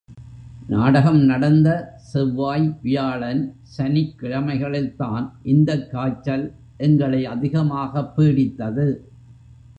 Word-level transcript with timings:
நாடகம் 0.67 1.19
நடந்த 1.19 1.93
செவ்வாய், 1.97 2.79
வியாழன், 2.81 3.55
சனிக்கிழமைகளில்தான் 3.77 5.31
இந்தக் 5.43 5.91
காய்ச்சல் 5.91 6.53
எங்களை 6.77 7.25
அதிகமாகப் 7.25 8.19
பீடித்தது. 8.19 8.97